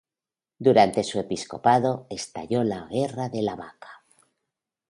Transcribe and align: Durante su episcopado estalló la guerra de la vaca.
Durante 0.57 1.03
su 1.03 1.19
episcopado 1.19 2.07
estalló 2.09 2.63
la 2.63 2.87
guerra 2.89 3.29
de 3.29 3.43
la 3.43 3.55
vaca. 3.55 4.03